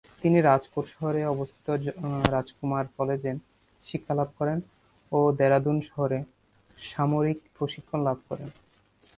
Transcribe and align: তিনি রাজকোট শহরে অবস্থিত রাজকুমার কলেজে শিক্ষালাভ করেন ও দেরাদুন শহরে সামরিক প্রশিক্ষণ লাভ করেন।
তিনি 0.21 0.39
রাজকোট 0.41 0.85
শহরে 0.93 1.21
অবস্থিত 1.25 1.67
রাজকুমার 2.31 2.85
কলেজে 2.97 3.31
শিক্ষালাভ 3.87 4.29
করেন 4.39 4.59
ও 5.11 5.19
দেরাদুন 5.39 5.77
শহরে 5.89 6.19
সামরিক 6.77 7.39
প্রশিক্ষণ 7.57 7.99
লাভ 8.07 8.17
করেন। 8.29 8.49